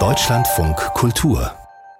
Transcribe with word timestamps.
Deutschlandfunk 0.00 0.76
Kultur 0.94 1.52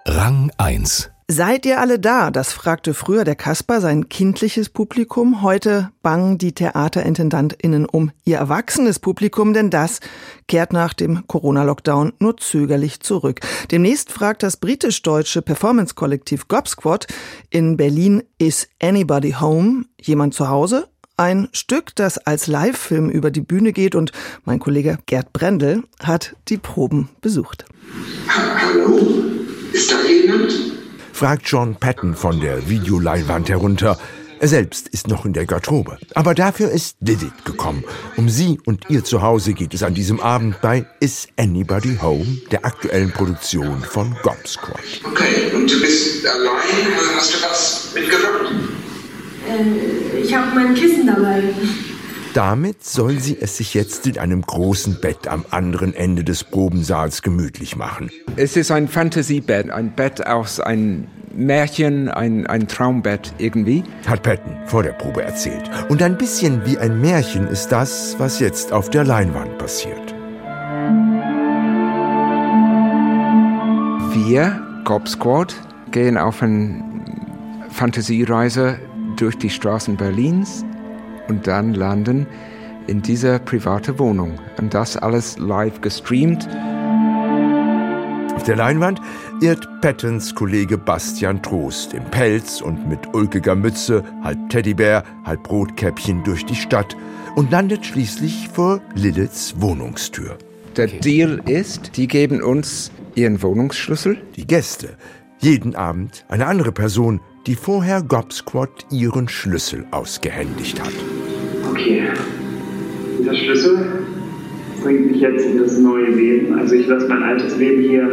Rang 0.05 0.51
1 0.57 1.09
Seid 1.29 1.65
ihr 1.65 1.79
alle 1.79 1.99
da? 1.99 2.31
Das 2.31 2.51
fragte 2.51 2.93
früher 2.93 3.23
der 3.23 3.37
Kasper 3.37 3.79
sein 3.79 4.09
kindliches 4.09 4.67
Publikum. 4.67 5.41
Heute 5.41 5.91
bangen 6.03 6.37
die 6.37 6.51
Theaterintendantinnen 6.51 7.85
um 7.85 8.11
ihr 8.25 8.35
erwachsenes 8.35 8.99
Publikum, 8.99 9.53
denn 9.53 9.69
das 9.69 10.01
kehrt 10.49 10.73
nach 10.73 10.93
dem 10.93 11.25
Corona-Lockdown 11.27 12.11
nur 12.19 12.35
zögerlich 12.35 12.99
zurück. 12.99 13.39
Demnächst 13.71 14.11
fragt 14.11 14.43
das 14.43 14.57
britisch-deutsche 14.57 15.41
Performance-Kollektiv 15.41 16.49
Gobsquad 16.49 17.07
in 17.49 17.77
Berlin, 17.77 18.21
is 18.37 18.67
anybody 18.81 19.31
home? 19.31 19.85
Jemand 20.01 20.33
zu 20.33 20.49
Hause? 20.49 20.89
Ein 21.17 21.47
Stück, 21.53 21.95
das 21.95 22.17
als 22.17 22.47
Live-Film 22.47 23.09
über 23.09 23.31
die 23.31 23.39
Bühne 23.39 23.71
geht 23.71 23.95
und 23.95 24.11
mein 24.43 24.59
Kollege 24.59 24.97
Gerd 25.05 25.31
Brendel 25.31 25.83
hat 26.03 26.35
die 26.49 26.57
Proben 26.57 27.07
besucht. 27.21 27.63
Hallo? 28.27 28.99
Ist 29.71 29.89
da 29.93 30.03
jemand? 30.03 30.51
fragt 31.13 31.47
John 31.47 31.75
Patton 31.75 32.15
von 32.15 32.41
der 32.41 32.67
Videoleinwand 32.67 33.47
herunter. 33.47 33.97
Er 34.41 34.49
selbst 34.49 34.89
ist 34.89 35.07
noch 35.07 35.25
in 35.25 35.31
der 35.31 35.45
Garderobe. 35.45 35.97
Aber 36.15 36.35
dafür 36.35 36.69
ist 36.69 36.97
Didit 36.99 37.45
gekommen. 37.45 37.85
Um 38.17 38.27
sie 38.27 38.59
und 38.65 38.89
ihr 38.89 39.05
Zuhause 39.05 39.53
geht 39.53 39.73
es 39.73 39.83
an 39.83 39.93
diesem 39.93 40.19
Abend 40.19 40.59
bei 40.59 40.85
Is 40.99 41.29
Anybody 41.37 41.97
Home, 42.01 42.25
der 42.51 42.65
aktuellen 42.65 43.13
Produktion 43.13 43.81
von 43.81 44.13
Gob 44.21 44.45
Squad. 44.45 44.81
Okay, 45.05 45.55
und 45.55 45.71
du 45.71 45.79
bist 45.79 46.27
allein? 46.27 46.93
Hast 47.15 47.33
du 47.33 47.37
was 47.41 47.93
mitgebracht? 47.95 48.53
Äh, 49.47 50.19
ich 50.21 50.35
habe 50.35 50.55
mein 50.55 50.73
Kissen 50.73 51.07
dabei. 51.07 51.43
Damit 52.33 52.83
soll 52.83 53.19
sie 53.19 53.37
es 53.39 53.55
sich 53.55 53.73
jetzt 53.73 54.05
in 54.07 54.17
einem 54.17 54.41
großen 54.41 54.99
Bett 54.99 55.27
am 55.27 55.45
anderen 55.51 55.93
Ende 55.93 56.25
des 56.25 56.43
Probensaals 56.43 57.21
gemütlich 57.21 57.77
machen. 57.77 58.11
Es 58.35 58.57
ist 58.57 58.71
ein 58.71 58.89
Fantasiebett, 58.89 59.69
ein 59.69 59.95
Bett 59.95 60.27
aus 60.27 60.59
einem 60.59 61.07
Märchen, 61.33 62.09
ein, 62.09 62.45
ein 62.45 62.67
Traumbett 62.67 63.33
irgendwie. 63.37 63.83
Hat 64.05 64.23
Patton 64.23 64.57
vor 64.65 64.83
der 64.83 64.91
Probe 64.91 65.23
erzählt. 65.23 65.69
Und 65.87 66.01
ein 66.01 66.17
bisschen 66.17 66.65
wie 66.65 66.77
ein 66.77 66.99
Märchen 66.99 67.47
ist 67.47 67.69
das, 67.69 68.15
was 68.17 68.39
jetzt 68.39 68.73
auf 68.73 68.89
der 68.89 69.05
Leinwand 69.05 69.57
passiert. 69.57 70.13
Wir, 74.13 74.61
Gob 74.83 75.07
Squad, 75.07 75.55
gehen 75.91 76.17
auf 76.17 76.41
eine 76.43 76.83
Fantasiereise 77.69 78.77
durch 79.15 79.37
die 79.37 79.49
Straßen 79.49 79.97
Berlins 79.97 80.65
und 81.27 81.47
dann 81.47 81.73
landen 81.73 82.27
in 82.87 83.01
dieser 83.01 83.39
private 83.39 83.97
Wohnung. 83.99 84.39
Und 84.57 84.73
das 84.73 84.97
alles 84.97 85.37
live 85.37 85.81
gestreamt. 85.81 86.47
Auf 88.35 88.43
der 88.43 88.57
Leinwand 88.57 89.01
irrt 89.41 89.67
Pattons 89.81 90.35
Kollege 90.35 90.77
Bastian 90.77 91.41
Trost 91.41 91.93
im 91.93 92.03
Pelz 92.05 92.61
und 92.61 92.87
mit 92.87 93.13
ulkiger 93.13 93.55
Mütze, 93.55 94.03
halb 94.23 94.49
Teddybär, 94.49 95.03
halb 95.23 95.49
Rotkäppchen 95.49 96.23
durch 96.23 96.45
die 96.45 96.55
Stadt 96.55 96.95
und 97.35 97.51
landet 97.51 97.85
schließlich 97.85 98.49
vor 98.53 98.81
Liliths 98.93 99.55
Wohnungstür. 99.59 100.37
Der 100.75 100.87
Deal 100.87 101.41
ist, 101.45 101.95
die 101.95 102.07
geben 102.07 102.41
uns 102.41 102.91
ihren 103.15 103.41
Wohnungsschlüssel. 103.41 104.17
Die 104.35 104.45
Gäste, 104.45 104.89
jeden 105.39 105.75
Abend 105.75 106.25
eine 106.27 106.47
andere 106.47 106.73
Person, 106.73 107.21
die 107.47 107.55
vorher 107.55 108.01
Gobsquad 108.01 108.85
ihren 108.91 109.27
Schlüssel 109.27 109.85
ausgehändigt 109.91 110.79
hat. 110.79 110.93
Okay, 111.69 112.03
dieser 113.19 113.35
Schlüssel 113.35 114.05
bringt 114.81 115.11
mich 115.11 115.21
jetzt 115.21 115.45
in 115.45 115.59
das 115.59 115.77
neue 115.77 116.09
Leben. 116.09 116.57
Also 116.57 116.75
ich 116.75 116.87
lasse 116.87 117.07
mein 117.07 117.23
altes 117.23 117.57
Leben 117.57 117.83
hier 117.83 118.09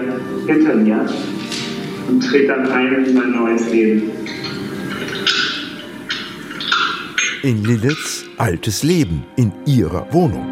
hinter 0.47 0.75
mir 0.75 1.07
und 2.09 2.21
trete 2.21 2.49
dann 2.49 2.71
ein 2.71 3.05
in 3.05 3.15
mein 3.15 3.33
neues 3.33 3.71
Leben. 3.71 4.11
In 7.43 7.65
Liliths 7.65 8.25
altes 8.39 8.83
Leben, 8.83 9.25
in 9.37 9.53
ihrer 9.67 10.07
Wohnung. 10.13 10.47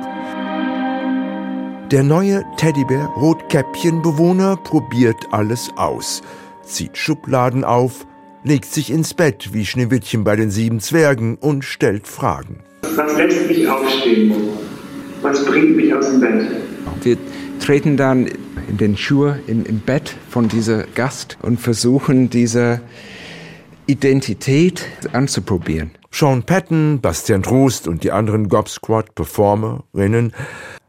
Der 1.91 2.03
neue 2.03 2.45
Teddybär-Rotkäppchen-Bewohner 2.57 4.57
probiert 4.57 5.17
alles 5.33 5.71
aus, 5.77 6.23
zieht 6.63 6.97
Schubladen 6.97 7.65
auf, 7.65 8.07
legt 8.43 8.67
sich 8.67 8.91
ins 8.91 9.15
Bett 9.15 9.51
wie 9.53 9.67
Schneewittchen 9.67 10.25
bei 10.25 10.37
den 10.37 10.51
sieben 10.51 10.81
Zwergen 10.81 11.37
und 11.37 11.65
stellt 11.65 12.07
Fragen. 12.07 12.61
Was 12.97 13.17
lässt 13.17 13.49
mich 13.49 13.69
aufstehen? 13.69 14.33
Was 15.23 15.45
bringt 15.45 15.77
mich 15.77 15.93
aus 15.95 16.07
dem 16.07 16.21
Bett? 16.21 16.47
Wir 17.03 17.17
treten 17.61 17.97
dann 17.97 18.27
in 18.69 18.77
den 18.79 18.97
Schuhe 18.97 19.41
im, 19.47 19.65
im 19.65 19.81
Bett 19.81 20.17
von 20.29 20.49
dieser 20.49 20.85
Gast 20.95 21.37
und 21.43 21.61
versuchen 21.61 22.31
diese 22.31 22.81
Identität 23.87 24.87
anzuprobieren. 25.13 25.91
Sean 26.13 26.43
Patton, 26.43 27.01
Bastian 27.01 27.43
Trost 27.43 27.87
und 27.87 28.03
die 28.03 28.11
anderen 28.11 28.49
Gob 28.49 28.69
Squad 28.69 29.15
Performerinnen 29.15 30.33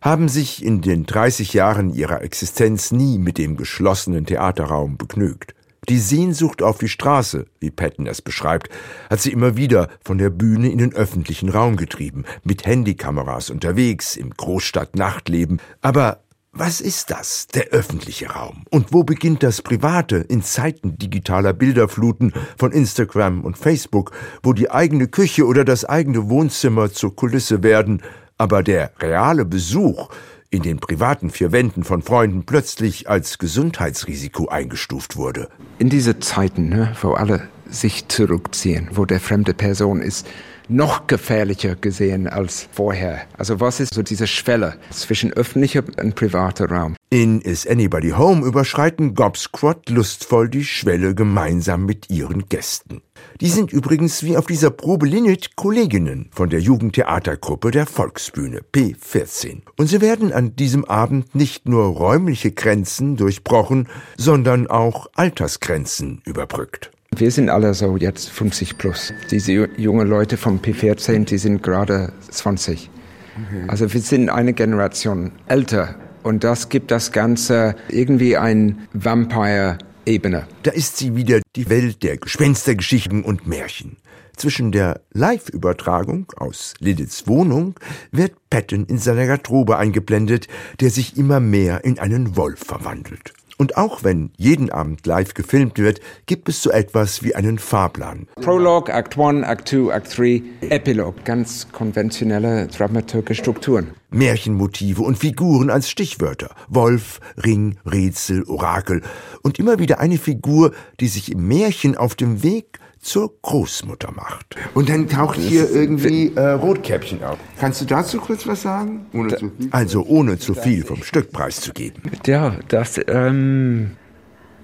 haben 0.02 0.30
sich 0.30 0.66
in 0.66 0.82
den 0.82 1.06
30 1.06 1.54
Jahren 1.54 1.94
ihrer 1.94 2.24
Existenz 2.24 2.92
nie 2.92 3.20
mit 3.20 3.38
dem 3.38 3.56
geschlossenen 3.56 4.26
Theaterraum 4.26 4.98
begnügt. 4.98 5.54
Die 5.90 5.98
Sehnsucht 5.98 6.62
auf 6.62 6.78
die 6.78 6.90
Straße, 6.90 7.48
wie 7.60 7.72
Patton 7.72 8.06
es 8.06 8.22
beschreibt, 8.22 8.70
hat 9.10 9.20
sie 9.20 9.32
immer 9.32 9.58
wieder 9.58 9.90
von 10.06 10.20
der 10.20 10.30
Bühne 10.30 10.70
in 10.70 10.78
den 10.78 10.94
öffentlichen 10.94 11.50
Raum 11.50 11.76
getrieben, 11.76 12.24
mit 12.44 12.68
Handykameras 12.68 13.50
unterwegs, 13.50 14.16
im 14.16 14.30
Großstadt-Nachtleben. 14.30 15.60
Aber 15.82 16.20
was 16.52 16.82
ist 16.82 17.10
das, 17.10 17.48
der 17.48 17.70
öffentliche 17.70 18.30
Raum? 18.30 18.64
Und 18.70 18.94
wo 18.94 19.04
beginnt 19.04 19.42
das 19.42 19.64
Private 19.64 20.18
in 20.18 20.44
Zeiten 20.44 21.00
digitaler 21.00 21.54
Bilderfluten 21.54 22.32
von 22.60 22.72
Instagram 22.74 23.44
und 23.44 23.58
Facebook, 23.58 24.12
wo 24.44 24.54
die 24.54 24.70
eigene 24.70 25.08
Küche 25.08 25.48
oder 25.48 25.66
das 25.66 25.84
eigene 25.84 26.30
Wohnzimmer 26.30 26.92
zur 26.92 27.16
Kulisse 27.16 27.64
werden, 27.64 28.04
aber 28.38 28.62
der 28.62 28.92
reale 29.00 29.46
Besuch 29.46 30.10
in 30.52 30.62
den 30.62 30.80
privaten 30.80 31.30
vier 31.30 31.52
Wänden 31.52 31.84
von 31.84 32.04
Freunden 32.04 32.44
plötzlich 32.44 33.10
als 33.10 33.40
Gesundheitsrisiko 33.40 34.50
eingestuft 34.50 35.16
wurde. 35.16 35.50
In 35.80 35.90
diese 35.90 36.20
Zeiten, 36.20 36.70
ne, 36.70 36.96
wo 37.02 37.14
alle 37.14 37.48
sich 37.70 38.10
zurückziehen, 38.10 38.90
wo 38.94 39.06
der 39.06 39.22
fremde 39.22 39.54
Person 39.54 40.02
ist 40.02 40.28
noch 40.68 41.08
gefährlicher 41.08 41.76
gesehen 41.76 42.28
als 42.28 42.68
vorher. 42.72 43.22
Also 43.38 43.60
was 43.60 43.80
ist 43.80 43.94
so 43.94 44.04
diese 44.04 44.28
Schwelle 44.28 44.76
zwischen 44.90 45.34
öffentlicher 45.34 45.84
und 46.02 46.16
privater 46.16 46.70
Raum? 46.70 46.96
In 47.10 47.42
Is 47.42 47.68
Anybody 47.68 48.12
Home 48.12 48.46
überschreiten 48.46 49.14
Gob 49.16 49.38
Squad 49.38 49.90
lustvoll 49.90 50.50
die 50.50 50.64
Schwelle 50.64 51.14
gemeinsam 51.14 51.86
mit 51.86 52.10
ihren 52.10 52.48
Gästen. 52.48 53.02
Die 53.40 53.50
sind 53.50 53.74
übrigens 53.74 54.24
wie 54.24 54.38
auf 54.38 54.46
dieser 54.46 54.70
Probe 54.70 55.08
Linnet 55.08 55.56
Kolleginnen 55.56 56.30
von 56.32 56.50
der 56.50 56.60
Jugendtheatergruppe 56.60 57.72
der 57.72 57.86
Volksbühne 57.86 58.62
P14. 58.74 59.62
Und 59.78 59.88
sie 59.88 60.02
werden 60.02 60.32
an 60.32 60.56
diesem 60.56 60.86
Abend 60.86 61.34
nicht 61.34 61.68
nur 61.68 61.86
räumliche 61.86 62.52
Grenzen 62.52 63.18
durchbrochen, 63.18 63.88
sondern 64.18 64.68
auch 64.68 65.08
Altersgrenzen 65.16 66.22
überbrückt. 66.26 66.92
Wir 67.16 67.32
sind 67.32 67.50
alle 67.50 67.74
so 67.74 67.98
jetzt 67.98 68.30
50 68.30 68.78
plus. 68.78 69.14
Diese 69.32 69.52
jungen 69.78 70.08
Leute 70.08 70.38
vom 70.38 70.60
P14, 70.60 71.26
die 71.26 71.38
sind 71.38 71.62
gerade 71.62 72.14
20. 72.30 72.90
Okay. 73.36 73.64
Also 73.68 73.94
wir 73.94 74.02
sind 74.02 74.30
eine 74.30 74.54
Generation 74.54 75.32
älter 75.48 75.96
und 76.24 76.44
das 76.44 76.70
gibt 76.70 76.92
das 76.92 77.12
Ganze 77.12 77.76
irgendwie 77.90 78.38
ein 78.38 78.88
Vampire 78.94 79.78
Ebene. 80.06 80.48
Da 80.64 80.72
ist 80.72 80.98
sie 80.98 81.16
wieder 81.16 81.42
die 81.56 81.70
Welt 81.70 82.04
der 82.04 82.18
Gespenstergeschichten 82.18 83.24
und 83.24 83.48
Märchen. 83.48 83.98
Zwischen 84.36 84.72
der 84.72 85.02
Live-Übertragung 85.12 86.32
aus 86.36 86.74
Liliths 86.80 87.28
Wohnung 87.28 87.76
wird 88.12 88.34
Patton 88.50 88.86
in 88.86 88.98
seiner 88.98 89.28
Garderobe 89.28 89.78
eingeblendet, 89.78 90.48
der 90.80 90.90
sich 90.90 91.18
immer 91.18 91.40
mehr 91.40 91.84
in 91.84 92.00
einen 92.00 92.36
Wolf 92.36 92.60
verwandelt. 92.60 93.34
Und 93.62 93.78
auch 93.78 94.04
wenn 94.04 94.32
jeden 94.38 94.72
Abend 94.72 95.06
live 95.06 95.36
gefilmt 95.36 95.78
wird, 95.78 96.00
gibt 96.26 96.50
es 96.50 96.64
so 96.64 96.72
etwas 96.72 97.22
wie 97.22 97.36
einen 97.36 97.60
Fahrplan. 97.60 98.26
Prolog, 98.42 98.90
Act 98.90 99.20
1, 99.20 99.46
Act 99.48 99.68
2, 99.68 99.92
Act 99.92 100.18
3, 100.18 100.42
Epilog. 100.70 101.24
Ganz 101.26 101.68
konventionelle 101.72 102.66
dramaturgische 102.66 103.40
Strukturen. 103.40 103.92
Märchenmotive 104.10 105.04
und 105.04 105.20
Figuren 105.20 105.70
als 105.70 105.92
Stichwörter. 105.92 106.56
Wolf, 106.70 107.20
Ring, 107.46 107.78
Rätsel, 107.86 108.42
Orakel. 108.46 109.04
Und 109.44 109.60
immer 109.60 109.78
wieder 109.78 110.00
eine 110.00 110.18
Figur, 110.18 110.72
die 111.00 111.08
sich 111.08 111.32
im 111.32 111.48
Märchen 111.48 111.96
auf 111.96 112.16
dem 112.16 112.42
Weg 112.42 112.80
zur 113.02 113.34
Großmutter 113.42 114.12
macht. 114.12 114.56
Und 114.74 114.90
dann 114.90 115.10
taucht 115.10 115.40
hier 115.40 115.70
irgendwie 115.70 116.32
äh, 116.36 116.52
Rotkäppchen 116.52 117.24
auf. 117.24 117.38
Kannst 117.60 117.82
du 117.82 117.86
dazu 117.86 118.20
kurz 118.20 118.48
was 118.48 118.62
sagen? 118.62 119.06
Ohne 119.14 119.36
zu 119.36 119.52
viel? 119.58 119.68
Also 119.72 120.06
ohne 120.06 120.38
zu 120.38 120.54
viel 120.54 120.84
vom 120.86 121.04
Stückpreis 121.04 121.62
zu 121.62 121.74
geben. 121.74 122.02
Ja, 122.26 122.56
das, 122.68 123.00
ähm, 123.08 123.92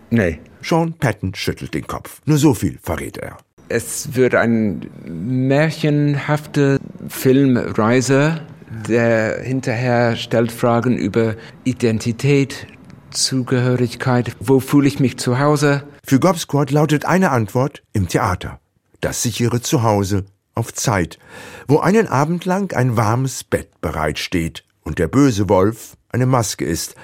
nee. 0.09 0.39
Sean 0.61 0.93
Patton 0.93 1.33
schüttelt 1.35 1.73
den 1.73 1.87
Kopf. 1.87 2.21
Nur 2.25 2.37
so 2.37 2.53
viel 2.53 2.77
verrät 2.81 3.17
er. 3.17 3.37
Es 3.69 4.15
wird 4.15 4.35
eine 4.35 4.79
märchenhafte 5.05 6.79
Filmreise 7.07 8.41
Der 8.89 9.41
hinterher 9.41 10.15
stellt 10.15 10.51
Fragen 10.51 10.97
über 10.97 11.35
Identität, 11.63 12.67
Zugehörigkeit, 13.11 14.35
wo 14.39 14.59
fühle 14.59 14.87
ich 14.87 14.99
mich 14.99 15.17
zu 15.17 15.39
Hause. 15.39 15.83
Für 16.09 16.21
Gob 16.21 16.37
lautet 16.71 17.03
eine 17.03 17.31
Antwort 17.31 17.83
im 17.91 18.07
Theater. 18.07 18.61
Das 19.01 19.21
sichere 19.21 19.61
Zuhause 19.61 20.23
auf 20.55 20.73
Zeit, 20.73 21.19
wo 21.67 21.79
einen 21.79 22.07
Abend 22.07 22.45
lang 22.45 22.73
ein 22.73 22.95
warmes 22.95 23.43
Bett 23.43 23.81
bereitsteht 23.81 24.63
und 24.83 24.99
der 24.99 25.09
böse 25.09 25.49
Wolf 25.49 25.97
eine 26.07 26.25
Maske 26.25 26.63
ist, 26.63 26.95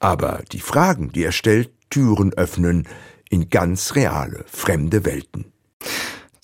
aber 0.00 0.42
die 0.50 0.58
Fragen, 0.58 1.12
die 1.12 1.22
er 1.22 1.30
stellt, 1.30 1.70
Türen 1.90 2.32
öffnen 2.32 2.88
in 3.28 3.50
ganz 3.50 3.94
reale, 3.94 4.44
fremde 4.48 5.04
Welten. 5.04 5.52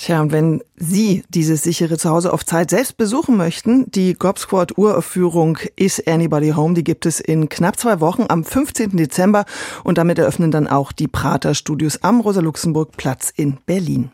Tja, 0.07 0.21
und 0.21 0.31
wenn 0.31 0.63
Sie 0.77 1.25
dieses 1.31 1.65
sichere 1.65 1.99
Zuhause 1.99 2.33
auf 2.33 2.47
Zeit 2.47 2.71
selbst 2.71 2.97
besuchen 2.97 3.37
möchten, 3.37 3.91
die 3.91 4.15
Gob 4.15 4.39
Squad 4.39 4.79
Uraufführung 4.79 5.59
Is 5.75 6.01
Anybody 6.07 6.51
Home, 6.51 6.75
die 6.75 6.85
gibt 6.85 7.07
es 7.07 7.19
in 7.19 7.49
knapp 7.49 7.77
zwei 7.77 7.99
Wochen 7.99 8.27
am 8.29 8.45
15. 8.45 8.97
Dezember 8.97 9.47
und 9.83 9.99
damit 9.99 10.21
eröffnen 10.21 10.53
dann 10.53 10.69
auch 10.69 10.93
die 10.93 11.09
Prater 11.09 11.57
Studios 11.57 12.05
am 12.05 12.21
Rosa-Luxemburg-Platz 12.21 13.33
in 13.35 13.59
Berlin. 13.67 14.13